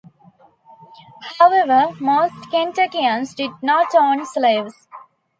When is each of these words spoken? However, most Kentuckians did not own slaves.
However, 1.37 1.93
most 1.99 2.49
Kentuckians 2.49 3.35
did 3.35 3.51
not 3.61 3.89
own 3.93 4.25
slaves. 4.25 4.87